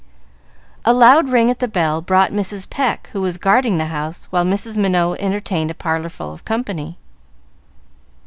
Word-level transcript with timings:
A 0.83 0.95
loud 0.95 1.29
ring 1.29 1.51
at 1.51 1.59
the 1.59 1.67
bell 1.67 2.01
brought 2.01 2.31
Mrs. 2.31 2.67
Pecq, 2.67 3.11
who 3.13 3.21
was 3.21 3.37
guarding 3.37 3.77
the 3.77 3.85
house, 3.85 4.25
while 4.31 4.43
Mrs. 4.43 4.75
Minot 4.75 5.19
entertained 5.19 5.69
a 5.69 5.75
parlor 5.75 6.09
full 6.09 6.33
of 6.33 6.43
company. 6.43 6.97